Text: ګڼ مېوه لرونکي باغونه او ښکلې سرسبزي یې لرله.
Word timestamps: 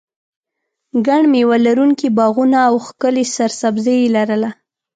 ګڼ 1.07 1.21
مېوه 1.31 1.57
لرونکي 1.65 2.07
باغونه 2.17 2.59
او 2.67 2.75
ښکلې 2.85 3.25
سرسبزي 3.35 3.95
یې 4.01 4.07
لرله. 4.15 4.49